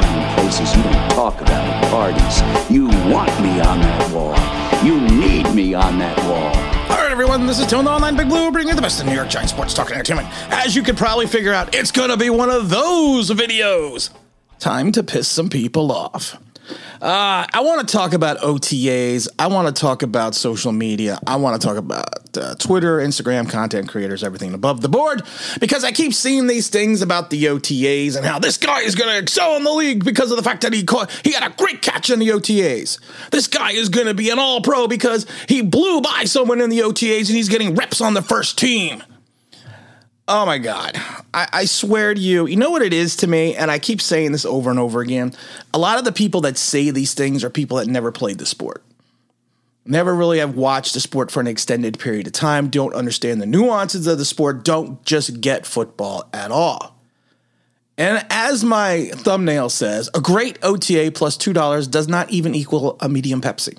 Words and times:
down 0.00 0.34
places 0.38 0.74
you 0.76 0.82
don't 0.82 1.10
talk 1.10 1.40
about 1.40 1.50
at 1.50 1.90
parties. 1.90 2.70
You 2.70 2.86
want 3.12 3.30
me 3.40 3.60
on 3.60 3.80
that 3.80 4.12
wall. 4.12 4.34
You 4.84 5.00
need 5.00 5.54
me 5.54 5.74
on 5.74 5.98
that 5.98 6.18
wall. 6.24 6.54
All 6.90 7.02
right, 7.02 7.12
everyone, 7.12 7.46
this 7.46 7.60
is 7.60 7.66
Tone 7.66 7.84
the 7.84 7.90
Online 7.90 8.16
Big 8.16 8.28
Blue, 8.28 8.50
bringing 8.50 8.70
you 8.70 8.74
the 8.74 8.82
best 8.82 9.00
in 9.00 9.06
New 9.06 9.14
York 9.14 9.28
Giants 9.28 9.52
sports 9.52 9.72
talk 9.72 9.86
and 9.86 9.94
entertainment. 9.94 10.28
As 10.52 10.74
you 10.74 10.82
could 10.82 10.96
probably 10.96 11.26
figure 11.26 11.52
out, 11.52 11.74
it's 11.74 11.92
going 11.92 12.10
to 12.10 12.16
be 12.16 12.28
one 12.28 12.50
of 12.50 12.70
those 12.70 13.30
videos. 13.30 14.10
Time 14.58 14.90
to 14.92 15.04
piss 15.04 15.28
some 15.28 15.48
people 15.48 15.92
off. 15.92 16.36
Uh, 17.00 17.46
I 17.52 17.60
want 17.60 17.86
to 17.86 17.92
talk 17.92 18.12
about 18.12 18.38
OTAs. 18.38 19.28
I 19.38 19.48
want 19.48 19.74
to 19.74 19.80
talk 19.80 20.02
about 20.02 20.34
social 20.34 20.72
media. 20.72 21.18
I 21.26 21.36
want 21.36 21.60
to 21.60 21.66
talk 21.66 21.76
about 21.76 22.36
uh, 22.36 22.54
Twitter, 22.54 22.98
Instagram, 22.98 23.48
content 23.48 23.88
creators, 23.88 24.24
everything 24.24 24.54
above 24.54 24.80
the 24.80 24.88
board, 24.88 25.22
because 25.60 25.84
I 25.84 25.92
keep 25.92 26.14
seeing 26.14 26.46
these 26.46 26.68
things 26.68 27.02
about 27.02 27.30
the 27.30 27.44
OTAs 27.44 28.16
and 28.16 28.24
how 28.24 28.38
this 28.38 28.56
guy 28.56 28.80
is 28.80 28.94
going 28.94 29.10
to 29.10 29.18
excel 29.18 29.56
in 29.56 29.64
the 29.64 29.72
league 29.72 30.04
because 30.04 30.30
of 30.30 30.36
the 30.36 30.42
fact 30.42 30.62
that 30.62 30.72
he 30.72 30.84
caught, 30.84 31.10
he 31.22 31.32
got 31.32 31.50
a 31.50 31.54
great 31.56 31.82
catch 31.82 32.10
in 32.10 32.18
the 32.18 32.28
OTAs. 32.28 32.98
This 33.30 33.46
guy 33.46 33.72
is 33.72 33.88
going 33.88 34.06
to 34.06 34.14
be 34.14 34.30
an 34.30 34.38
All 34.38 34.60
Pro 34.60 34.88
because 34.88 35.26
he 35.48 35.62
blew 35.62 36.00
by 36.00 36.24
someone 36.24 36.60
in 36.60 36.70
the 36.70 36.80
OTAs 36.80 37.28
and 37.28 37.36
he's 37.36 37.48
getting 37.48 37.74
reps 37.74 38.00
on 38.00 38.14
the 38.14 38.22
first 38.22 38.58
team. 38.58 39.02
Oh 40.26 40.46
my 40.46 40.58
God. 40.58 40.92
I, 41.34 41.48
I, 41.52 41.64
swear 41.66 42.14
to 42.14 42.20
you, 42.20 42.46
you 42.46 42.56
know 42.56 42.70
what 42.70 42.80
it 42.80 42.94
is 42.94 43.16
to 43.16 43.26
me? 43.26 43.54
And 43.54 43.70
I 43.70 43.78
keep 43.78 44.00
saying 44.00 44.32
this 44.32 44.46
over 44.46 44.70
and 44.70 44.78
over 44.78 45.00
again. 45.00 45.34
A 45.74 45.78
lot 45.78 45.98
of 45.98 46.04
the 46.04 46.12
people 46.12 46.40
that 46.42 46.56
say 46.56 46.90
these 46.90 47.12
things 47.12 47.44
are 47.44 47.50
people 47.50 47.76
that 47.76 47.88
never 47.88 48.10
played 48.10 48.38
the 48.38 48.46
sport, 48.46 48.82
never 49.84 50.14
really 50.14 50.38
have 50.38 50.56
watched 50.56 50.94
the 50.94 51.00
sport 51.00 51.30
for 51.30 51.40
an 51.40 51.46
extended 51.46 51.98
period 51.98 52.26
of 52.26 52.32
time, 52.32 52.70
don't 52.70 52.94
understand 52.94 53.42
the 53.42 53.46
nuances 53.46 54.06
of 54.06 54.16
the 54.16 54.24
sport, 54.24 54.64
don't 54.64 55.04
just 55.04 55.42
get 55.42 55.66
football 55.66 56.28
at 56.32 56.50
all. 56.50 56.96
And 57.98 58.24
as 58.30 58.64
my 58.64 59.10
thumbnail 59.12 59.68
says, 59.68 60.08
a 60.14 60.20
great 60.20 60.58
OTA 60.62 61.12
plus 61.14 61.36
$2 61.36 61.90
does 61.90 62.08
not 62.08 62.30
even 62.30 62.54
equal 62.54 62.96
a 63.00 63.08
medium 63.08 63.40
Pepsi. 63.40 63.78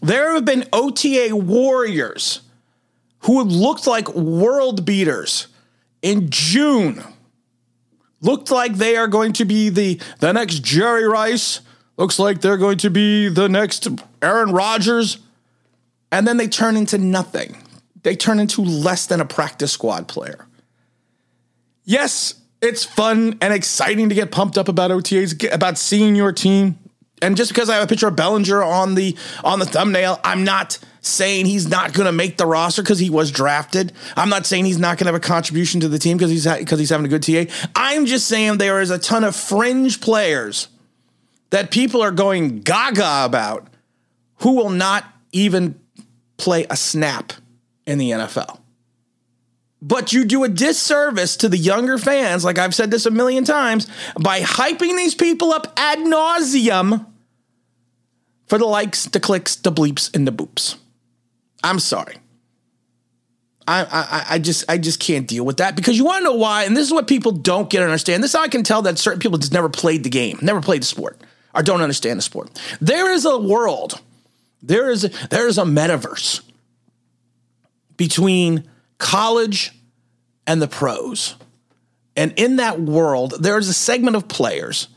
There 0.00 0.34
have 0.34 0.44
been 0.44 0.64
OTA 0.72 1.36
warriors 1.36 2.40
who 3.24 3.42
looked 3.42 3.86
like 3.86 4.08
world 4.14 4.84
beaters 4.84 5.48
in 6.00 6.30
June. 6.30 7.02
Looked 8.20 8.50
like 8.50 8.74
they 8.74 8.96
are 8.96 9.08
going 9.08 9.32
to 9.34 9.44
be 9.44 9.68
the, 9.68 10.00
the 10.20 10.32
next 10.32 10.62
Jerry 10.62 11.06
Rice. 11.06 11.60
Looks 11.96 12.18
like 12.18 12.40
they're 12.40 12.56
going 12.56 12.78
to 12.78 12.90
be 12.90 13.28
the 13.28 13.48
next 13.48 13.88
Aaron 14.20 14.52
Rodgers. 14.52 15.18
And 16.10 16.26
then 16.26 16.36
they 16.36 16.48
turn 16.48 16.76
into 16.76 16.98
nothing. 16.98 17.56
They 18.02 18.16
turn 18.16 18.38
into 18.38 18.62
less 18.62 19.06
than 19.06 19.20
a 19.20 19.24
practice 19.24 19.72
squad 19.72 20.08
player. 20.08 20.46
Yes, 21.84 22.34
it's 22.60 22.84
fun 22.84 23.38
and 23.40 23.52
exciting 23.52 24.08
to 24.08 24.14
get 24.14 24.30
pumped 24.30 24.56
up 24.56 24.68
about 24.68 24.90
OTAs, 24.90 25.52
about 25.52 25.78
seeing 25.78 26.14
your 26.14 26.32
team. 26.32 26.78
And 27.20 27.36
just 27.36 27.52
because 27.52 27.70
I 27.70 27.74
have 27.74 27.84
a 27.84 27.86
picture 27.86 28.08
of 28.08 28.16
Bellinger 28.16 28.62
on 28.62 28.94
the 28.94 29.16
on 29.44 29.58
the 29.58 29.64
thumbnail, 29.64 30.20
I'm 30.24 30.44
not 30.44 30.78
saying 31.02 31.46
he's 31.46 31.68
not 31.68 31.92
going 31.92 32.06
to 32.06 32.12
make 32.12 32.38
the 32.38 32.46
roster 32.46 32.80
because 32.80 33.00
he 33.00 33.10
was 33.10 33.30
drafted. 33.30 33.92
I'm 34.16 34.28
not 34.28 34.46
saying 34.46 34.64
he's 34.64 34.78
not 34.78 34.96
going 34.96 35.06
to 35.06 35.12
have 35.12 35.14
a 35.14 35.20
contribution 35.20 35.80
to 35.80 35.88
the 35.88 35.98
team 35.98 36.16
because 36.16 36.30
he's 36.30 36.46
because 36.46 36.78
he's 36.78 36.90
having 36.90 37.04
a 37.04 37.08
good 37.08 37.22
TA. 37.22 37.52
I'm 37.76 38.06
just 38.06 38.26
saying 38.26 38.58
there 38.58 38.80
is 38.80 38.90
a 38.90 38.98
ton 38.98 39.24
of 39.24 39.36
fringe 39.36 40.00
players 40.00 40.68
that 41.50 41.70
people 41.70 42.02
are 42.02 42.12
going 42.12 42.60
gaga 42.60 43.24
about 43.24 43.66
who 44.36 44.54
will 44.56 44.70
not 44.70 45.04
even 45.32 45.78
play 46.36 46.66
a 46.70 46.76
snap 46.76 47.32
in 47.86 47.98
the 47.98 48.12
NFL. 48.12 48.60
But 49.82 50.12
you 50.12 50.24
do 50.24 50.44
a 50.44 50.48
disservice 50.48 51.36
to 51.38 51.48
the 51.48 51.58
younger 51.58 51.98
fans, 51.98 52.44
like 52.44 52.58
I've 52.58 52.74
said 52.74 52.92
this 52.92 53.04
a 53.04 53.10
million 53.10 53.44
times, 53.44 53.88
by 54.20 54.40
hyping 54.40 54.96
these 54.96 55.16
people 55.16 55.52
up 55.52 55.72
ad 55.76 55.98
nauseum 55.98 57.06
for 58.46 58.58
the 58.58 58.66
likes, 58.66 59.06
the 59.06 59.18
clicks, 59.18 59.56
the 59.56 59.72
bleeps, 59.72 60.14
and 60.14 60.26
the 60.26 60.32
boops. 60.32 60.76
I'm 61.62 61.78
sorry. 61.78 62.16
I, 63.66 63.84
I, 63.84 64.34
I 64.34 64.38
just 64.38 64.64
I 64.68 64.78
just 64.78 64.98
can't 64.98 65.26
deal 65.26 65.44
with 65.44 65.58
that 65.58 65.76
because 65.76 65.96
you 65.96 66.04
want 66.04 66.18
to 66.18 66.24
know 66.24 66.34
why, 66.34 66.64
and 66.64 66.76
this 66.76 66.86
is 66.86 66.92
what 66.92 67.06
people 67.06 67.32
don't 67.32 67.70
get 67.70 67.82
understand. 67.82 68.22
This 68.22 68.34
I 68.34 68.48
can 68.48 68.64
tell 68.64 68.82
that 68.82 68.98
certain 68.98 69.20
people 69.20 69.38
just 69.38 69.52
never 69.52 69.68
played 69.68 70.02
the 70.02 70.10
game, 70.10 70.38
never 70.42 70.60
played 70.60 70.82
the 70.82 70.86
sport, 70.86 71.20
or 71.54 71.62
don't 71.62 71.80
understand 71.80 72.18
the 72.18 72.22
sport. 72.22 72.50
There 72.80 73.12
is 73.12 73.24
a 73.24 73.38
world, 73.38 74.00
there 74.62 74.90
is 74.90 75.02
there 75.30 75.46
is 75.46 75.58
a 75.58 75.62
metaverse 75.62 76.42
between 77.96 78.68
college 78.98 79.70
and 80.44 80.60
the 80.60 80.68
pros, 80.68 81.36
and 82.16 82.34
in 82.36 82.56
that 82.56 82.80
world, 82.80 83.34
there 83.38 83.58
is 83.58 83.68
a 83.68 83.74
segment 83.74 84.16
of 84.16 84.26
players 84.26 84.88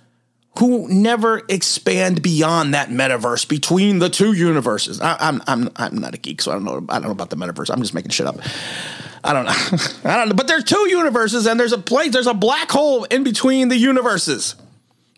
who 0.60 0.88
never 0.88 1.42
expand 1.50 2.22
beyond 2.22 2.74
that 2.74 2.90
metaverse 2.90 3.48
between 3.48 4.00
the 4.00 4.10
two 4.10 4.34
universes. 4.34 5.02
I, 5.02 5.18
am 5.20 5.42
I'm, 5.48 5.68
I'm 5.68 5.72
I'm 5.76 5.98
not 5.98 6.16
a 6.16 6.18
geek, 6.18 6.42
so 6.42 6.52
I 6.52 6.56
don't 6.56 6.64
know 6.64 6.86
I 6.90 6.96
don't 6.96 7.04
know 7.04 7.12
about 7.12 7.30
the 7.30 7.36
metaverse. 7.36 7.70
I'm 7.70 7.82
just 7.82 7.94
making 7.94 8.12
shit 8.12 8.26
up. 8.26 8.38
I 9.24 9.34
don't 9.34 9.46
know. 9.46 9.52
I 10.12 10.18
don't 10.18 10.30
know. 10.30 10.36
But 10.36 10.48
there's 10.48 10.64
two 10.64 10.88
universes, 10.90 11.46
and 11.46 11.60
there's 11.60 11.74
a 11.74 11.78
place. 11.78 12.14
There's 12.14 12.28
a 12.28 12.34
black 12.34 12.72
hole 12.72 13.04
in 13.06 13.24
between 13.24 13.68
the 13.68 13.78
universes, 13.78 14.56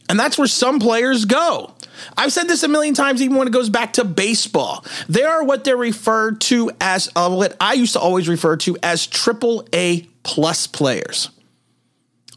and 0.10 0.20
that's 0.20 0.38
where 0.38 0.48
some 0.48 0.80
players 0.80 1.26
go. 1.26 1.74
I've 2.16 2.32
said 2.32 2.48
this 2.48 2.64
a 2.64 2.68
million 2.68 2.94
times, 2.94 3.22
even 3.22 3.38
when 3.38 3.48
it 3.48 3.52
goes 3.52 3.70
back 3.70 3.94
to 3.94 4.06
baseball. 4.06 4.86
They 5.10 5.24
are 5.24 5.44
what 5.44 5.64
they're 5.64 5.78
referred 5.78 6.42
to 6.42 6.72
as 6.80 7.10
uh, 7.16 7.30
what 7.30 7.56
I 7.60 7.74
used 7.74 7.94
to 7.94 8.00
always 8.00 8.30
refer 8.30 8.56
to 8.58 8.78
as 8.82 9.06
triple 9.06 9.68
A 9.74 10.02
plus 10.24 10.68
players. 10.68 11.30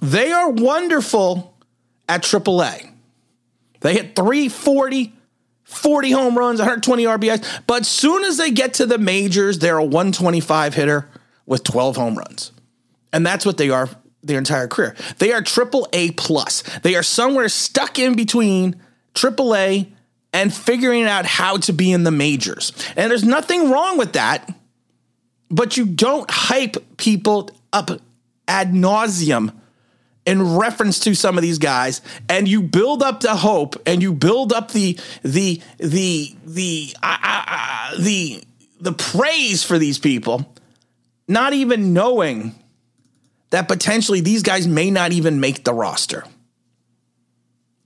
They 0.00 0.32
are 0.32 0.50
wonderful 0.50 1.54
at 2.08 2.22
AAA. 2.22 2.89
They 3.80 3.94
hit 3.94 4.16
340, 4.16 5.12
40 5.64 6.10
home 6.10 6.38
runs, 6.38 6.60
120 6.60 7.04
RBIs. 7.04 7.62
But 7.66 7.86
soon 7.86 8.24
as 8.24 8.36
they 8.36 8.50
get 8.50 8.74
to 8.74 8.86
the 8.86 8.98
majors, 8.98 9.58
they're 9.58 9.78
a 9.78 9.84
125 9.84 10.74
hitter 10.74 11.08
with 11.46 11.64
12 11.64 11.96
home 11.96 12.16
runs. 12.16 12.52
And 13.12 13.26
that's 13.26 13.44
what 13.44 13.56
they 13.56 13.70
are 13.70 13.88
their 14.22 14.38
entire 14.38 14.68
career. 14.68 14.94
They 15.18 15.32
are 15.32 15.42
triple 15.42 15.88
A 15.92 16.10
plus. 16.12 16.62
They 16.82 16.94
are 16.94 17.02
somewhere 17.02 17.48
stuck 17.48 17.98
in 17.98 18.14
between 18.14 18.80
triple 19.14 19.54
A 19.54 19.90
and 20.32 20.54
figuring 20.54 21.04
out 21.04 21.26
how 21.26 21.56
to 21.58 21.72
be 21.72 21.90
in 21.90 22.04
the 22.04 22.10
majors. 22.10 22.72
And 22.96 23.10
there's 23.10 23.24
nothing 23.24 23.70
wrong 23.70 23.98
with 23.98 24.12
that, 24.12 24.52
but 25.50 25.76
you 25.76 25.86
don't 25.86 26.30
hype 26.30 26.96
people 26.96 27.50
up 27.72 27.90
ad 28.46 28.72
nauseum 28.72 29.52
in 30.26 30.56
reference 30.56 31.00
to 31.00 31.14
some 31.14 31.36
of 31.38 31.42
these 31.42 31.58
guys 31.58 32.02
and 32.28 32.46
you 32.46 32.62
build 32.62 33.02
up 33.02 33.20
the 33.20 33.36
hope 33.36 33.76
and 33.86 34.02
you 34.02 34.12
build 34.12 34.52
up 34.52 34.70
the 34.72 34.98
the 35.22 35.60
the 35.78 36.34
the 36.44 36.94
uh, 37.02 37.96
the 37.98 38.42
the 38.80 38.92
praise 38.92 39.64
for 39.64 39.78
these 39.78 39.98
people 39.98 40.52
not 41.26 41.52
even 41.52 41.92
knowing 41.92 42.54
that 43.50 43.66
potentially 43.66 44.20
these 44.20 44.42
guys 44.42 44.66
may 44.66 44.90
not 44.90 45.12
even 45.12 45.40
make 45.40 45.64
the 45.64 45.72
roster 45.72 46.24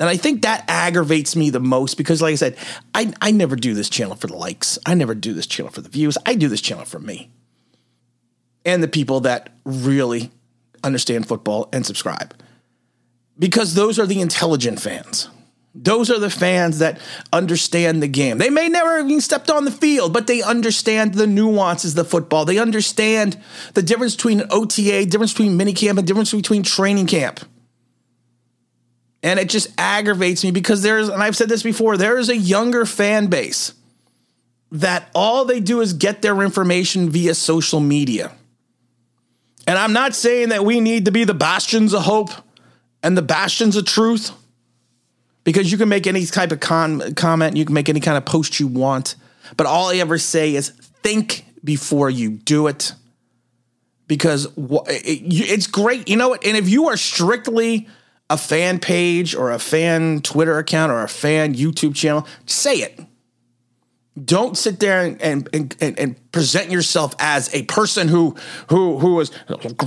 and 0.00 0.08
I 0.08 0.16
think 0.16 0.42
that 0.42 0.64
aggravates 0.66 1.36
me 1.36 1.50
the 1.50 1.60
most 1.60 1.94
because, 1.96 2.20
like 2.20 2.32
I 2.32 2.34
said, 2.34 2.56
I, 2.92 3.12
I 3.22 3.30
never 3.30 3.54
do 3.54 3.74
this 3.74 3.88
channel 3.88 4.16
for 4.16 4.26
the 4.26 4.36
likes. 4.36 4.76
I 4.84 4.94
never 4.94 5.14
do 5.14 5.32
this 5.32 5.46
channel 5.46 5.70
for 5.70 5.82
the 5.82 5.88
views. 5.88 6.18
I 6.26 6.34
do 6.34 6.48
this 6.48 6.60
channel 6.60 6.84
for 6.84 6.98
me 6.98 7.30
and 8.64 8.82
the 8.82 8.88
people 8.88 9.20
that 9.20 9.50
really 9.64 10.30
understand 10.84 11.26
football 11.26 11.68
and 11.72 11.84
subscribe. 11.84 12.34
Because 13.38 13.74
those 13.74 13.98
are 13.98 14.06
the 14.06 14.20
intelligent 14.20 14.80
fans. 14.80 15.28
Those 15.74 16.08
are 16.08 16.20
the 16.20 16.30
fans 16.30 16.78
that 16.78 17.00
understand 17.32 18.00
the 18.00 18.06
game. 18.06 18.38
They 18.38 18.50
may 18.50 18.68
never 18.68 19.00
even 19.00 19.20
stepped 19.20 19.50
on 19.50 19.64
the 19.64 19.72
field, 19.72 20.12
but 20.12 20.28
they 20.28 20.40
understand 20.40 21.14
the 21.14 21.26
nuances 21.26 21.98
of 21.98 22.08
football. 22.08 22.44
They 22.44 22.58
understand 22.58 23.42
the 23.74 23.82
difference 23.82 24.14
between 24.14 24.44
OTA, 24.50 25.06
difference 25.06 25.32
between 25.32 25.58
minicamp, 25.58 25.98
and 25.98 26.06
difference 26.06 26.30
between 26.30 26.62
training 26.62 27.08
camp. 27.08 27.40
And 29.24 29.40
it 29.40 29.48
just 29.48 29.68
aggravates 29.76 30.44
me 30.44 30.52
because 30.52 30.82
there's, 30.82 31.08
and 31.08 31.22
I've 31.22 31.34
said 31.34 31.48
this 31.48 31.64
before, 31.64 31.96
there 31.96 32.18
is 32.18 32.28
a 32.28 32.36
younger 32.36 32.86
fan 32.86 33.26
base 33.26 33.74
that 34.70 35.08
all 35.14 35.44
they 35.44 35.60
do 35.60 35.80
is 35.80 35.92
get 35.92 36.22
their 36.22 36.40
information 36.42 37.10
via 37.10 37.34
social 37.34 37.80
media. 37.80 38.32
And 39.66 39.78
I'm 39.78 39.92
not 39.92 40.14
saying 40.14 40.50
that 40.50 40.64
we 40.64 40.80
need 40.80 41.06
to 41.06 41.10
be 41.10 41.24
the 41.24 41.34
bastions 41.34 41.94
of 41.94 42.02
hope 42.02 42.30
and 43.02 43.16
the 43.16 43.22
bastions 43.22 43.76
of 43.76 43.86
truth 43.86 44.30
because 45.44 45.70
you 45.70 45.78
can 45.78 45.88
make 45.88 46.06
any 46.06 46.24
type 46.26 46.52
of 46.52 46.60
con- 46.60 47.14
comment, 47.14 47.56
you 47.56 47.64
can 47.64 47.74
make 47.74 47.88
any 47.88 48.00
kind 48.00 48.16
of 48.16 48.24
post 48.24 48.60
you 48.60 48.66
want, 48.66 49.14
but 49.56 49.66
all 49.66 49.90
I 49.90 49.96
ever 49.96 50.18
say 50.18 50.54
is 50.54 50.70
think 50.70 51.44
before 51.62 52.10
you 52.10 52.30
do 52.30 52.66
it 52.66 52.92
because 54.06 54.48
it's 54.56 55.66
great. 55.66 56.08
You 56.08 56.16
know 56.16 56.30
what? 56.30 56.44
And 56.44 56.56
if 56.56 56.68
you 56.68 56.88
are 56.88 56.96
strictly 56.96 57.88
a 58.30 58.36
fan 58.36 58.78
page 58.78 59.34
or 59.34 59.50
a 59.50 59.58
fan 59.58 60.20
Twitter 60.20 60.58
account 60.58 60.92
or 60.92 61.02
a 61.02 61.08
fan 61.08 61.54
YouTube 61.54 61.94
channel, 61.94 62.26
say 62.46 62.76
it. 62.76 63.00
Don't 64.22 64.56
sit 64.56 64.78
there 64.78 65.02
and, 65.02 65.48
and, 65.52 65.76
and, 65.80 65.98
and, 65.98 66.32
present 66.32 66.70
yourself 66.70 67.16
as 67.18 67.52
a 67.52 67.64
person 67.64 68.06
who 68.06 68.36
who 68.70 68.98
who 68.98 69.18
is 69.18 69.32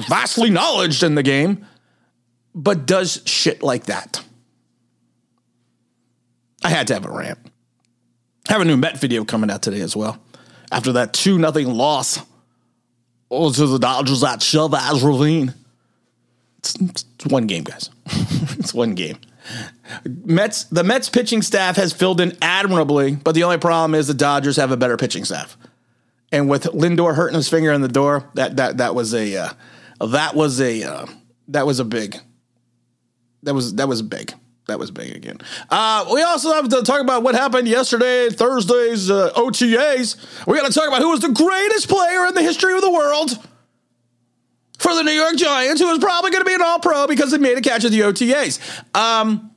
vastly 0.10 0.50
knowledge 0.50 1.02
in 1.02 1.16
the 1.16 1.24
game, 1.24 1.66
but 2.54 2.86
does 2.86 3.22
shit 3.26 3.64
like 3.64 3.86
that. 3.86 4.22
I 6.62 6.70
had 6.70 6.88
to 6.88 6.94
have 6.96 7.06
a 7.06 7.12
rant. 7.12 7.40
I 8.50 8.54
have 8.54 8.62
a 8.62 8.66
new 8.66 8.76
Met 8.76 8.98
video 9.00 9.24
coming 9.24 9.50
out 9.50 9.62
today 9.62 9.80
as 9.80 9.96
well. 9.96 10.20
After 10.72 10.92
that 10.94 11.14
2 11.14 11.38
nothing 11.38 11.74
loss 11.74 12.20
oh, 13.32 13.52
to 13.52 13.68
the 13.68 13.78
Dodgers 13.78 14.24
at 14.24 14.42
Chavez 14.42 15.04
Ravine. 15.04 15.54
It's, 16.60 16.76
it's 16.76 17.26
one 17.28 17.48
game, 17.48 17.64
guys. 17.64 17.90
it's 18.06 18.74
one 18.74 18.96
game. 18.96 19.18
Mets 20.06 20.66
the 20.66 20.84
Mets 20.84 21.10
pitching 21.10 21.42
staff 21.42 21.76
has 21.76 21.94
filled 21.94 22.22
in 22.22 22.38
admirably, 22.42 23.16
but 23.16 23.36
the 23.36 23.44
only 23.44 23.58
problem 23.58 23.96
is 23.96 24.08
the 24.08 24.14
Dodgers 24.14 24.58
have 24.58 24.72
a 24.72 24.78
better 24.78 24.98
pitching 24.98 25.26
staff. 25.26 25.58
And 26.32 26.50
with 26.50 26.64
Lindor 26.64 27.16
hurting 27.16 27.36
his 27.36 27.50
finger 27.50 27.72
in 27.72 27.82
the 27.82 27.88
door, 27.88 28.30
that 28.34 28.58
that 28.58 28.78
that 28.78 28.96
was 28.96 29.14
a 29.14 29.36
uh, 29.36 29.50
that 30.00 30.36
was 30.36 30.60
a 30.60 30.84
uh, 30.84 31.06
that 31.48 31.66
was 31.66 31.80
a 31.80 31.86
big 31.86 32.18
that 33.44 33.54
was 33.54 33.76
that 33.76 33.88
was 33.88 34.02
big. 34.02 34.34
That 34.68 34.80
was 34.80 34.92
big 34.92 35.16
again. 35.16 35.40
Uh, 35.70 36.06
we 36.12 36.22
also 36.22 36.52
have 36.52 36.68
to 36.68 36.84
talk 36.84 37.00
about 37.00 37.24
what 37.24 37.36
happened 37.36 37.70
yesterday, 37.70 38.30
Thursday's 38.30 39.10
uh, 39.10 39.32
OTAs. 39.34 40.46
We 40.46 40.58
got 40.58 40.68
to 40.68 40.74
talk 40.74 40.90
about 40.90 41.02
who 41.02 41.12
was 41.12 41.22
the 41.22 41.30
greatest 41.30 41.88
player 41.88 42.26
in 42.26 42.34
the 42.34 42.42
history 42.42 42.74
of 42.74 42.82
the 42.82 42.92
world 42.92 43.40
for 44.88 44.96
the 44.96 45.04
New 45.04 45.12
York 45.12 45.36
Giants, 45.36 45.82
who 45.82 45.90
is 45.90 46.00
probably 46.00 46.32
going 46.32 46.44
to 46.44 46.48
be 46.48 46.54
an 46.54 46.62
All 46.62 46.80
Pro 46.80 47.08
because 47.08 47.32
they 47.32 47.38
made 47.38 47.58
a 47.58 47.62
catch 47.62 47.84
at 47.84 47.92
the 47.92 48.02
OTAs. 48.02 48.60
Um, 48.96 49.52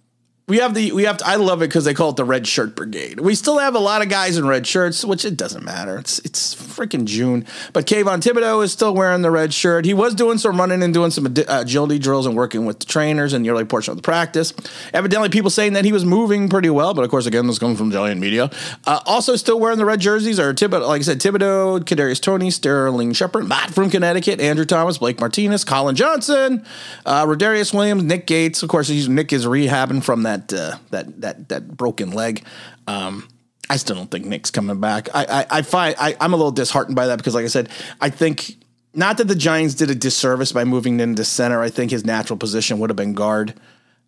we 0.51 0.59
have 0.59 0.75
the 0.75 0.91
we 0.91 1.05
have 1.05 1.19
to, 1.19 1.27
I 1.27 1.37
love 1.37 1.63
it 1.63 1.69
because 1.69 1.85
they 1.85 1.95
call 1.95 2.11
it 2.11 2.17
the 2.17 2.25
red 2.25 2.47
shirt 2.47 2.75
brigade. 2.75 3.21
We 3.21 3.37
still 3.37 3.59
have 3.59 3.77
a 3.77 3.79
lot 3.79 4.03
of 4.03 4.09
guys 4.09 4.37
in 4.37 4.47
red 4.47 4.67
shirts, 4.67 5.05
which 5.05 5.25
it 5.25 5.37
doesn't 5.37 5.65
matter. 5.65 5.97
It's 5.97 6.19
it's 6.21 6.55
freaking 6.55 7.05
June. 7.05 7.47
But 7.73 7.87
Kayvon 7.87 8.21
Thibodeaux 8.21 8.65
is 8.65 8.73
still 8.73 8.93
wearing 8.93 9.23
the 9.23 9.31
red 9.31 9.55
shirt. 9.55 9.85
He 9.85 9.95
was 9.95 10.13
doing 10.13 10.39
some 10.39 10.59
running 10.59 10.83
and 10.83 10.93
doing 10.93 11.13
some 11.13 11.25
uh, 11.27 11.43
agility 11.49 12.01
drills 12.01 12.27
and 12.27 12.35
working 12.37 12.67
with 12.67 12.81
the 12.81 12.87
trainers 12.87 13.33
in 13.33 13.43
the 13.43 13.51
early 13.51 13.65
portion 13.65 13.93
of 13.93 13.97
the 13.97 14.03
practice. 14.03 14.53
Evidently, 14.93 15.29
people 15.29 15.51
saying 15.51 15.75
that 15.75 15.85
he 15.85 15.93
was 15.93 16.05
moving 16.05 16.49
pretty 16.49 16.71
well, 16.71 16.95
but 16.95 17.05
of 17.05 17.11
course, 17.11 17.27
again, 17.27 17.47
this 17.47 17.61
comes 17.61 17.79
from 17.79 17.93
Giant 17.93 18.21
media. 18.21 18.51
Uh, 18.89 19.01
also, 19.07 19.37
still 19.37 19.61
wearing 19.61 19.79
the 19.79 19.85
red 19.85 20.01
jerseys 20.01 20.41
are 20.41 20.53
Thibodeaux, 20.53 20.89
like 20.89 21.01
I 21.01 21.05
said, 21.05 21.21
Thibodeaux, 21.21 21.81
Kadarius 21.85 22.21
Toney, 22.21 22.51
Sterling 22.51 23.13
Shepard, 23.13 23.47
Matt 23.47 23.73
from 23.73 23.89
Connecticut, 23.89 24.41
Andrew 24.41 24.65
Thomas, 24.65 24.99
Blake 24.99 25.21
Martinez, 25.21 25.65
Collin 25.65 25.95
Johnson, 25.95 26.67
uh, 27.07 27.25
Rodarius 27.25 27.73
Williams, 27.73 28.03
Nick 28.03 28.27
Gates. 28.27 28.65
Of 28.65 28.69
course, 28.69 28.91
Nick 28.91 29.33
is 29.33 29.47
rehabbing 29.47 30.03
from 30.03 30.25
that 30.25 30.40
that 30.49 30.53
uh, 30.53 30.79
that 30.91 31.21
that 31.21 31.49
that 31.49 31.77
broken 31.77 32.11
leg. 32.11 32.45
Um, 32.87 33.29
I 33.69 33.77
still 33.77 33.97
don't 33.97 34.11
think 34.11 34.27
Nick's 34.27 34.51
coming 34.51 34.81
back. 34.81 35.09
I 35.15 35.25
I, 35.25 35.59
I 35.59 35.63
find 35.63 35.95
I, 35.99 36.17
I'm 36.21 36.33
a 36.33 36.37
little 36.37 36.53
disheartened 36.53 36.97
by 36.97 37.07
that 37.07 37.17
because, 37.17 37.35
like 37.35 37.45
I 37.45 37.49
said, 37.49 37.69
I 38.01 38.11
think 38.11 38.57
not 38.95 39.19
that 39.19 39.29
the 39.29 39.35
Giants 39.35 39.75
did 39.75 39.91
a 39.91 39.95
disservice 39.95 40.53
by 40.53 40.65
moving 40.65 41.01
into 41.01 41.25
center. 41.25 41.63
I 41.63 41.71
think 41.71 41.91
his 41.91 42.05
natural 42.05 42.37
position 42.37 42.79
would 42.79 42.91
have 42.91 42.97
been 42.97 43.15
guard. 43.15 43.55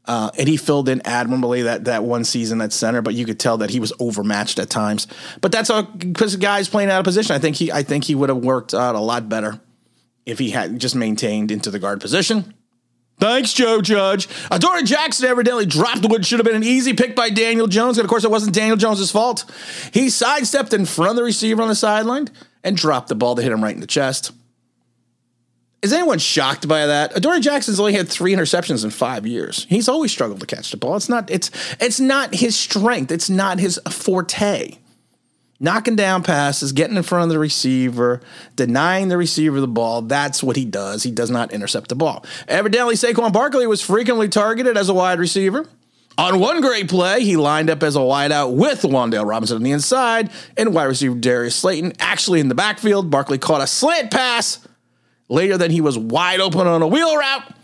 Uh, 0.05 0.31
and 0.37 0.49
he 0.49 0.57
filled 0.57 0.89
in 0.89 1.01
admirably 1.05 1.63
that 1.63 1.85
that 1.85 2.03
one 2.03 2.25
season 2.25 2.61
at 2.61 2.73
center, 2.73 3.03
but 3.03 3.15
you 3.15 3.25
could 3.25 3.39
tell 3.39 3.59
that 3.59 3.71
he 3.71 3.79
was 3.79 3.93
overmatched 4.01 4.59
at 4.59 4.69
times. 4.69 5.07
But 5.41 5.53
that's 5.53 5.71
all 5.71 5.85
because 5.85 6.33
the 6.33 6.39
guy's 6.39 6.69
playing 6.69 6.91
out 6.91 6.99
of 6.99 7.05
position. 7.05 7.37
I 7.37 7.39
think 7.39 7.55
he 7.55 7.71
I 7.71 7.85
think 7.85 8.03
he 8.03 8.17
would 8.17 8.29
have 8.29 8.39
worked 8.39 8.75
out 8.75 8.97
a 8.97 9.01
lot 9.01 9.29
better 9.29 9.61
if 10.27 10.41
he 10.41 10.51
had 10.51 10.81
just 10.81 10.97
maintained 10.97 11.53
into 11.53 11.71
the 11.71 11.79
guard 11.79 12.01
position. 12.01 12.53
Thanks, 13.19 13.53
Joe 13.53 13.81
Judge. 13.81 14.27
Uh, 14.51 14.57
Adoree 14.57 14.83
Jackson 14.83 15.29
evidently 15.29 15.65
dropped 15.65 16.05
what 16.09 16.25
should 16.25 16.41
have 16.41 16.47
been 16.47 16.57
an 16.57 16.65
easy 16.65 16.93
pick 16.93 17.15
by 17.15 17.31
Daniel 17.31 17.69
Jones. 17.69 17.99
And 17.99 18.05
of 18.05 18.11
course, 18.11 18.25
it 18.25 18.31
wasn't 18.31 18.55
Daniel 18.55 18.77
Jones' 18.77 19.11
fault. 19.13 19.45
He 19.93 20.11
sidestepped 20.11 20.73
in 20.73 20.87
front 20.87 21.11
of 21.11 21.17
the 21.17 21.23
receiver 21.23 21.63
on 21.63 21.69
the 21.69 21.75
sideline 21.75 22.29
and 22.65 22.77
dropped 22.77 23.09
the 23.09 23.15
ball 23.15 23.37
to 23.37 23.43
hit 23.43 23.53
him 23.53 23.63
right 23.63 23.75
in 23.75 23.81
the 23.81 23.87
chest. 23.87 24.33
Is 25.83 25.93
anyone 25.93 26.19
shocked 26.19 26.69
by 26.69 26.87
that? 26.87 27.13
Uh, 27.13 27.17
Adoree 27.17 27.41
Jackson's 27.41 27.81
only 27.81 27.93
had 27.93 28.09
three 28.09 28.33
interceptions 28.33 28.85
in 28.85 28.91
five 28.91 29.27
years. 29.27 29.67
He's 29.69 29.89
always 29.89 30.13
struggled 30.13 30.41
to 30.41 30.47
catch 30.47 30.71
the 30.71 30.77
ball. 30.77 30.97
It's 30.97 31.09
not, 31.09 31.31
it's, 31.31 31.51
it's 31.81 31.99
not 31.99 32.35
his 32.35 32.57
strength. 32.57 33.11
It's 33.11 33.29
not 33.29 33.59
his 33.59 33.81
forte 33.91 34.79
knocking 35.63 35.97
down 35.97 36.23
passes, 36.23 36.73
getting 36.73 36.97
in 36.97 37.03
front 37.03 37.25
of 37.25 37.31
the 37.31 37.39
receiver, 37.39 38.21
denying 38.57 39.09
the 39.09 39.17
receiver 39.17 39.61
the 39.61 39.69
ball. 39.69 40.03
That's 40.03 40.43
what 40.43 40.57
he 40.57 40.65
does. 40.65 41.05
He 41.05 41.11
does 41.11 41.31
not 41.31 41.53
intercept 41.53 41.89
the 41.89 41.95
ball. 41.95 42.27
Evidently, 42.49 42.97
Saquon 42.97 43.33
Barkley 43.33 43.67
was 43.67 43.81
frequently 43.81 44.29
targeted 44.29 44.77
as 44.77 44.89
a 44.89 44.95
wide 44.95 45.21
receiver. 45.21 45.67
On 46.19 46.41
one 46.41 46.61
great 46.61 46.91
play, 46.91 47.23
he 47.23 47.37
lined 47.37 47.71
up 47.71 47.83
as 47.83 47.97
a 47.97 48.01
wideout 48.01 48.55
with 48.55 48.83
Wan'Dale 48.83 49.27
Robinson 49.27 49.57
on 49.57 49.63
the 49.63 49.71
inside 49.71 50.31
and 50.59 50.75
wide 50.75 50.85
receiver 50.85 51.15
Darius 51.15 51.57
Slayton 51.57 51.95
actually 52.01 52.41
in 52.41 52.49
the 52.49 52.55
backfield. 52.55 53.11
Barkley 53.11 53.39
caught 53.39 53.63
a 53.63 53.67
slant 53.67 54.11
pass 54.11 54.67
later 55.31 55.57
than 55.57 55.71
he 55.71 55.81
was 55.81 55.97
wide 55.97 56.41
open 56.41 56.67
on 56.67 56.83
a 56.83 56.87
wheel 56.87 57.17
route, 57.17 57.55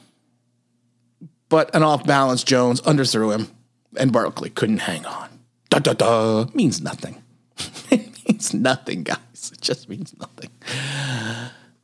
but 1.50 1.74
an 1.74 1.82
off 1.82 2.06
balance 2.06 2.42
Jones 2.42 2.80
underthrew 2.82 3.36
him 3.36 3.50
and 3.96 4.12
Barkley 4.12 4.48
couldn't 4.48 4.78
hang 4.78 5.04
on. 5.04 5.28
Da 5.68 5.80
da 5.80 5.92
da 5.92 6.46
means 6.54 6.80
nothing. 6.80 7.22
it 7.90 8.28
means 8.28 8.54
nothing, 8.54 9.02
guys. 9.02 9.50
It 9.52 9.60
just 9.60 9.88
means 9.88 10.14
nothing. 10.18 10.50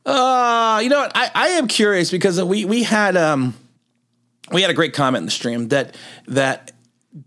Uh, 0.05 0.79
you 0.83 0.89
know 0.89 0.99
what? 0.99 1.11
I, 1.15 1.31
I 1.33 1.47
am 1.49 1.67
curious 1.67 2.11
because 2.11 2.41
we 2.43 2.65
we 2.65 2.83
had 2.83 3.17
um 3.17 3.55
we 4.51 4.61
had 4.61 4.69
a 4.69 4.75
great 4.75 4.93
comment 4.93 5.21
in 5.21 5.25
the 5.25 5.31
stream 5.31 5.69
that 5.69 5.95
that 6.27 6.71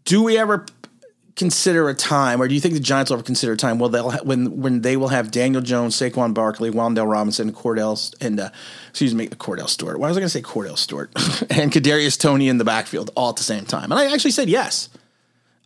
do 0.05 0.23
we 0.23 0.39
ever 0.39 0.67
consider 1.39 1.89
a 1.89 1.95
time, 1.95 2.43
or 2.43 2.49
do 2.49 2.55
you 2.55 2.61
think 2.61 2.75
the 2.75 2.81
Giants 2.81 3.11
will 3.11 3.17
ever 3.17 3.25
consider 3.25 3.53
a 3.53 3.56
time? 3.56 3.79
Well, 3.79 3.89
they'll 3.89 4.11
ha- 4.11 4.23
when 4.23 4.61
when 4.61 4.83
they 4.83 4.97
will 4.97 5.09
have 5.09 5.31
Daniel 5.31 5.62
Jones, 5.62 5.97
Saquon 5.97 6.35
Barkley, 6.35 6.71
Wan'Dale 6.71 7.11
Robinson, 7.11 7.53
Cordell, 7.53 8.15
and 8.21 8.41
uh, 8.41 8.51
excuse 8.91 9.15
me, 9.15 9.29
Cordell 9.29 9.69
Stewart. 9.69 9.99
Why 9.99 10.09
was 10.09 10.17
I 10.17 10.21
going 10.21 10.27
to 10.27 10.31
say 10.31 10.43
Cordell 10.43 10.77
Stewart 10.77 11.11
and 11.51 11.73
Kadarius 11.73 12.19
Toney 12.19 12.49
in 12.49 12.59
the 12.59 12.65
backfield 12.65 13.11
all 13.17 13.31
at 13.31 13.37
the 13.37 13.44
same 13.44 13.65
time? 13.65 13.91
And 13.91 13.94
I 13.94 14.12
actually 14.12 14.33
said 14.33 14.49
yes. 14.49 14.89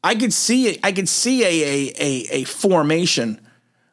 I 0.02 0.14
could 0.14 0.32
see 0.32 0.78
I 0.82 0.93
could 0.93 1.08
see 1.08 1.44
a, 1.44 1.46
a 1.46 1.93
a, 1.99 2.26
a 2.31 2.44
formation 2.44 3.40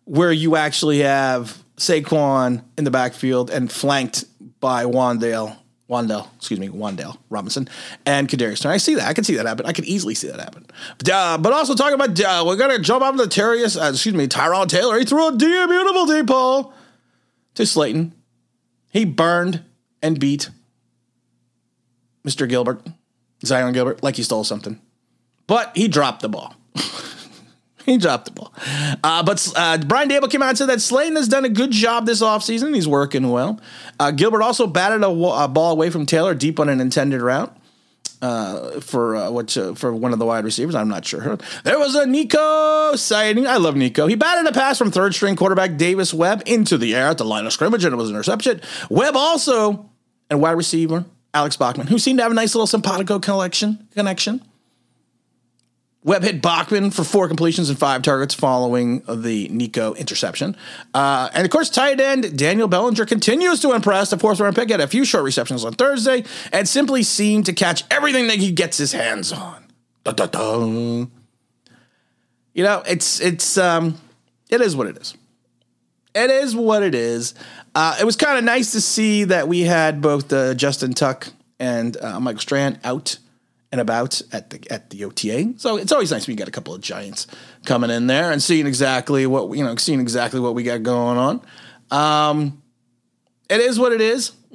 where 0.06 0.32
you 0.32 0.56
actually 0.56 1.00
have 1.00 1.64
Saquon 1.78 2.64
in 2.78 2.84
the 2.84 2.92
backfield 2.92 3.52
and 3.52 3.72
flanked 3.72 4.26
by 4.60 4.84
Wan'Dale, 4.86 5.56
Wan'Dale, 5.88 6.28
excuse 6.36 6.60
me, 6.60 6.68
Wan'Dale 6.68 7.16
Robinson 7.30 7.70
and 8.06 8.28
Kadarius. 8.28 8.66
I 8.66 8.78
see 8.78 8.96
that. 8.96 9.08
I 9.08 9.14
can 9.14 9.24
see 9.24 9.36
that 9.36 9.46
happen. 9.46 9.66
I 9.68 9.72
could 9.72 9.86
easily 9.86 10.16
see 10.16 10.28
that 10.30 10.40
happen. 10.40 10.66
But, 10.98 11.10
uh, 11.10 11.38
but 11.40 11.54
also 11.54 11.76
talking 11.76 11.94
about 11.94 12.20
uh, 12.20 12.44
we're 12.46 12.58
gonna 12.58 12.80
jump 12.80 13.04
up 13.04 13.16
to 13.18 13.24
Terrius, 13.24 13.80
uh, 13.80 13.92
excuse 13.92 14.16
me, 14.16 14.28
Tyrod 14.28 14.68
Taylor. 14.68 14.98
He 14.98 15.06
threw 15.06 15.28
a 15.28 15.32
deep, 15.32 15.70
beautiful 15.70 16.06
deep 16.08 16.26
ball 16.26 16.74
to 17.54 17.66
Slayton. 17.66 18.14
He 18.92 19.06
burned 19.06 19.64
and 20.02 20.20
beat 20.20 20.50
Mr. 22.26 22.50
Gilbert, 22.50 22.86
Zyon 23.46 23.74
Gilbert, 23.74 24.02
like 24.02 24.16
he 24.16 24.24
stole 24.24 24.44
something 24.44 24.82
but 25.50 25.76
he 25.76 25.88
dropped 25.88 26.22
the 26.22 26.30
ball. 26.30 26.54
he 27.86 27.98
dropped 27.98 28.26
the 28.26 28.32
ball. 28.32 28.54
Uh, 29.04 29.24
but 29.24 29.52
uh, 29.56 29.80
Brian 29.80 30.08
Daboll 30.08 30.30
came 30.30 30.44
out 30.44 30.50
and 30.50 30.58
said 30.58 30.70
that 30.70 30.80
Slayton 30.80 31.16
has 31.16 31.28
done 31.28 31.44
a 31.44 31.50
good 31.50 31.72
job 31.72 32.06
this 32.06 32.22
offseason. 32.22 32.74
He's 32.74 32.88
working 32.88 33.32
well. 33.32 33.60
Uh, 34.00 34.12
Gilbert 34.12 34.44
also 34.44 34.68
batted 34.68 35.02
a, 35.02 35.08
a, 35.08 35.48
ball 35.48 35.72
away 35.72 35.90
from 35.90 36.06
Taylor 36.06 36.36
deep 36.36 36.60
on 36.60 36.70
an 36.70 36.80
intended 36.80 37.22
route. 37.22 37.54
Uh, 38.22 38.82
for 38.82 39.16
uh, 39.16 39.32
which 39.32 39.58
uh, 39.58 39.74
for 39.76 39.96
one 39.96 40.12
of 40.12 40.20
the 40.20 40.26
wide 40.26 40.44
receivers, 40.44 40.76
I'm 40.76 40.90
not 40.90 41.06
sure. 41.06 41.38
There 41.64 41.80
was 41.80 41.96
a 41.96 42.06
Nico 42.06 42.94
sighting. 42.98 43.48
I 43.48 43.56
love 43.56 43.78
Nico. 43.78 44.08
He 44.08 44.16
batted 44.16 44.46
a 44.46 44.52
pass 44.52 44.78
from 44.78 44.92
third 44.92 45.16
string 45.16 45.38
quarterback 45.38 45.78
Davis 45.78 46.14
Webb 46.14 46.44
into 46.46 46.78
the 46.78 46.94
air 46.94 47.08
at 47.08 47.18
the 47.18 47.24
line 47.24 47.46
of 47.46 47.54
scrimmage, 47.54 47.86
and 47.86 47.94
it 47.94 47.96
was 47.96 48.10
an 48.10 48.16
interception. 48.16 48.60
Webb 48.90 49.16
also 49.16 49.90
and 50.30 50.42
wide 50.42 50.52
receiver 50.52 51.06
Alex 51.34 51.56
Bachman, 51.56 51.88
who 51.88 51.98
seemed 51.98 52.20
to 52.20 52.24
have 52.24 52.32
a 52.34 52.36
nice 52.36 52.54
little 52.54 52.68
simpatico 52.68 53.20
connection. 53.20 53.88
Connection. 53.94 54.42
Webb 56.04 56.24
hit 56.24 56.42
Bachman 56.42 56.92
for 56.92 57.04
four 57.04 57.28
completions 57.28 57.70
and 57.70 57.78
five 57.78 58.02
targets 58.04 58.34
following 58.34 59.02
the 59.08 59.50
Nico 59.50 59.94
interception. 59.96 60.56
Uh, 60.94 61.30
and 61.34 61.44
of 61.44 61.52
course, 61.52 61.70
tight 61.70 62.00
end 62.00 62.38
Daniel 62.38 62.70
Bellinger 62.70 63.06
continues 63.06 63.60
to 63.62 63.74
impress. 63.74 64.10
The 64.10 64.18
fourth 64.18 64.40
round 64.40 64.56
pick 64.56 64.70
had 64.70 64.80
a 64.80 64.88
few 64.88 65.04
short 65.04 65.26
receptions 65.26 65.66
on 65.66 65.74
Thursday 65.74 66.24
and 66.54 66.68
simply 66.70 67.04
seemed 67.04 67.46
to 67.48 67.54
catch 67.54 67.84
everything 67.92 68.28
that 68.28 68.38
he 68.38 68.52
gets 68.52 68.78
his 68.78 68.94
hands 68.94 69.34
on. 69.34 69.66
Da, 70.06 70.14
da, 70.14 70.28
da. 70.28 71.08
You 72.54 72.64
know, 72.64 72.82
it's 72.88 73.20
it's 73.20 73.58
um, 73.58 73.98
it 74.50 74.62
is 74.62 74.78
what 74.78 74.88
it 74.88 74.98
is. 74.98 75.16
It 76.16 76.30
is 76.32 76.56
what 76.56 76.82
it 76.82 76.96
is. 76.96 77.36
Uh, 77.76 77.98
it 78.00 78.06
was 78.06 78.16
kind 78.16 78.38
of 78.38 78.44
nice 78.46 78.72
to 78.72 78.82
see 78.82 79.26
that 79.26 79.48
we 79.50 79.62
had 79.62 80.02
both 80.02 80.32
uh, 80.32 80.54
Justin 80.54 80.94
Tuck 80.94 81.28
and 81.60 81.98
uh, 81.98 82.20
Michael 82.20 82.40
Strahan 82.40 82.80
out 82.84 83.18
and 83.72 83.80
about 83.80 84.22
at 84.32 84.50
the 84.50 84.72
at 84.72 84.90
the 84.90 85.06
OTA. 85.06 85.54
So 85.58 85.78
it's 85.78 85.92
always 85.92 86.12
nice 86.12 86.28
when 86.28 86.34
you 86.34 86.38
get 86.38 86.48
a 86.48 86.52
couple 86.52 86.74
of 86.74 86.82
giants 86.82 87.28
coming 87.66 87.90
in 87.90 88.08
there 88.08 88.32
and 88.32 88.42
seeing 88.42 88.68
exactly 88.68 89.26
what 89.26 89.56
you 89.56 89.64
know, 89.64 89.76
seeing 89.76 90.00
exactly 90.00 90.40
what 90.40 90.56
we 90.56 90.64
got 90.64 90.84
going 90.84 91.18
on. 91.18 91.42
Um, 91.92 92.62
it 93.50 93.62
is 93.62 93.80
what 93.80 93.92
it 93.92 94.02
is. 94.02 94.32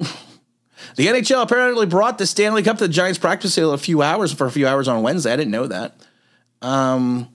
the 0.95 1.07
NHL 1.07 1.41
apparently 1.41 1.85
brought 1.85 2.17
the 2.17 2.25
Stanley 2.25 2.63
Cup 2.63 2.77
to 2.77 2.87
the 2.87 2.93
Giants 2.93 3.19
practice 3.19 3.55
field 3.55 3.73
a 3.73 3.77
few 3.77 4.01
hours 4.01 4.33
for 4.33 4.45
a 4.47 4.51
few 4.51 4.67
hours 4.67 4.87
on 4.87 5.01
Wednesday. 5.01 5.33
I 5.33 5.35
didn't 5.35 5.51
know 5.51 5.67
that. 5.67 5.95
Um, 6.61 7.34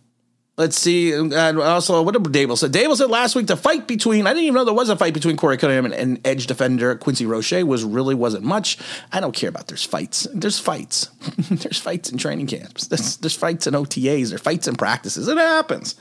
Let's 0.60 0.78
see. 0.78 1.14
And 1.14 1.32
also, 1.32 2.02
what 2.02 2.12
did 2.12 2.22
Daboll 2.24 2.58
said? 2.58 2.70
Daboll 2.70 2.94
said 2.94 3.08
last 3.08 3.34
week 3.34 3.46
the 3.46 3.56
fight 3.56 3.88
between, 3.88 4.26
I 4.26 4.34
didn't 4.34 4.44
even 4.44 4.56
know 4.56 4.66
there 4.66 4.74
was 4.74 4.90
a 4.90 4.96
fight 4.96 5.14
between 5.14 5.38
Korey 5.38 5.58
Cunningham 5.58 5.86
and, 5.86 5.94
and 5.94 6.20
edge 6.26 6.46
defender 6.46 6.94
Quincy 6.96 7.24
Roche 7.24 7.62
was 7.62 7.82
really 7.82 8.14
wasn't 8.14 8.44
much. 8.44 8.76
I 9.10 9.20
don't 9.20 9.34
care 9.34 9.48
about 9.48 9.68
there's 9.68 9.86
fights. 9.86 10.28
There's 10.34 10.58
fights. 10.58 11.06
there's 11.50 11.78
fights 11.78 12.12
in 12.12 12.18
training 12.18 12.46
camps. 12.48 12.88
There's, 12.88 13.16
there's 13.16 13.34
fights 13.34 13.68
in 13.68 13.72
OTAs. 13.72 14.28
There's 14.28 14.42
fights 14.42 14.68
in 14.68 14.76
practices. 14.76 15.28
It 15.28 15.38
happens. 15.38 15.94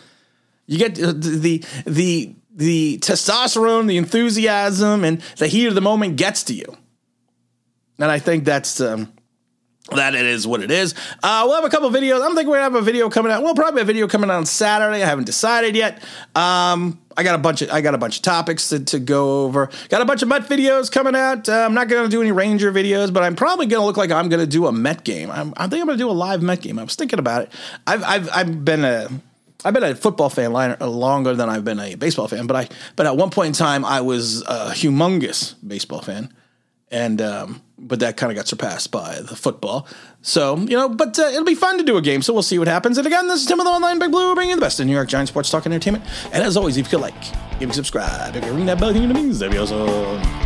You 0.67 0.77
get 0.77 0.95
the, 0.95 1.13
the, 1.13 1.63
the, 1.85 2.35
the 2.53 2.97
testosterone, 2.97 3.87
the 3.87 3.95
enthusiasm, 3.95 5.05
and 5.05 5.21
the 5.37 5.47
heat 5.47 5.67
of 5.67 5.75
the 5.75 5.79
moment 5.79 6.17
gets 6.17 6.43
to 6.43 6.53
you. 6.53 6.75
And 7.97 8.11
I 8.11 8.19
think 8.19 8.43
that's, 8.43 8.81
um, 8.81 9.13
that 9.95 10.13
it 10.13 10.25
is 10.25 10.45
what 10.45 10.61
it 10.61 10.71
is. 10.71 10.93
Uh, 11.23 11.43
we'll 11.45 11.55
have 11.55 11.63
a 11.63 11.69
couple 11.69 11.89
videos. 11.89 12.23
I'm 12.23 12.35
thinking 12.35 12.49
we're 12.49 12.57
gonna 12.57 12.63
have 12.63 12.75
a 12.75 12.81
video 12.81 13.09
coming 13.09 13.31
out. 13.31 13.41
Well, 13.41 13.55
probably 13.55 13.81
a 13.81 13.85
video 13.85 14.07
coming 14.07 14.29
out 14.29 14.37
on 14.37 14.45
Saturday. 14.45 15.01
I 15.01 15.05
haven't 15.05 15.25
decided 15.25 15.75
yet. 15.75 16.03
Um, 16.35 16.99
I 17.17 17.23
got 17.23 17.35
a 17.35 17.39
bunch 17.39 17.61
of 17.61 17.71
I 17.71 17.81
got 17.81 17.95
a 17.95 17.97
bunch 17.97 18.17
of 18.17 18.21
topics 18.21 18.69
to, 18.69 18.79
to 18.81 18.99
go 18.99 19.43
over. 19.45 19.69
Got 19.89 20.01
a 20.01 20.05
bunch 20.05 20.21
of 20.21 20.27
Met 20.27 20.43
videos 20.43 20.91
coming 20.91 21.15
out. 21.15 21.49
Uh, 21.49 21.65
I'm 21.65 21.73
not 21.73 21.87
gonna 21.87 22.07
do 22.07 22.21
any 22.21 22.31
Ranger 22.31 22.71
videos, 22.71 23.11
but 23.11 23.23
I'm 23.23 23.35
probably 23.35 23.65
gonna 23.65 23.85
look 23.85 23.97
like 23.97 24.11
I'm 24.11 24.29
gonna 24.29 24.45
do 24.45 24.67
a 24.67 24.71
Met 24.71 25.03
game. 25.03 25.31
I'm, 25.31 25.53
I 25.57 25.67
think 25.67 25.81
I'm 25.81 25.87
gonna 25.87 25.97
do 25.97 26.09
a 26.09 26.11
live 26.11 26.41
Met 26.41 26.61
game. 26.61 26.77
I 26.77 26.83
was 26.83 26.95
thinking 26.95 27.19
about 27.19 27.43
it. 27.43 27.51
I've 27.87 28.03
I've 28.03 28.29
I've 28.31 28.65
been 28.65 28.85
a 28.85 29.09
I've 29.65 29.73
been 29.73 29.83
a 29.83 29.95
football 29.95 30.29
fan 30.29 30.53
longer 30.53 31.35
than 31.35 31.49
I've 31.49 31.65
been 31.65 31.79
a 31.79 31.95
baseball 31.95 32.27
fan, 32.27 32.47
but 32.47 32.55
I 32.55 32.69
but 32.95 33.05
at 33.05 33.17
one 33.17 33.29
point 33.31 33.47
in 33.47 33.53
time 33.53 33.83
I 33.83 34.01
was 34.01 34.41
a 34.43 34.71
humongous 34.71 35.55
baseball 35.67 36.01
fan, 36.01 36.33
and 36.91 37.21
um, 37.21 37.61
but 37.77 37.99
that 37.99 38.17
kind 38.17 38.31
of 38.31 38.35
got 38.35 38.47
surpassed 38.47 38.91
by 38.91 39.21
the 39.21 39.35
football. 39.35 39.87
So, 40.21 40.57
you 40.57 40.75
know, 40.75 40.89
but 40.89 41.17
uh, 41.17 41.23
it'll 41.23 41.45
be 41.45 41.55
fun 41.55 41.77
to 41.77 41.83
do 41.83 41.97
a 41.97 42.01
game. 42.01 42.21
So 42.21 42.33
we'll 42.33 42.43
see 42.43 42.59
what 42.59 42.67
happens. 42.67 42.97
And 42.97 43.07
again, 43.07 43.27
this 43.27 43.41
is 43.41 43.47
Tim 43.47 43.59
of 43.59 43.65
the 43.65 43.71
Online 43.71 43.99
Big 43.99 44.11
Blue, 44.11 44.35
bringing 44.35 44.51
you 44.51 44.55
the 44.55 44.61
best 44.61 44.79
in 44.79 44.87
New 44.87 44.93
York 44.93 45.07
Giants 45.07 45.31
sports 45.31 45.49
talk 45.49 45.65
entertainment. 45.65 46.03
And 46.33 46.43
as 46.43 46.57
always, 46.57 46.77
if 46.77 46.87
you 46.87 46.89
could 46.89 47.01
like, 47.01 47.21
give 47.59 47.69
me 47.69 47.75
subscribe, 47.75 48.35
if 48.35 48.45
you 48.45 48.51
ring 48.53 48.65
that 48.65 48.79
bell, 48.79 48.95
you 48.95 49.03
it 49.03 49.13
means. 49.13 49.39
That'd 49.39 49.53
be 49.53 49.59
awesome. 49.59 50.38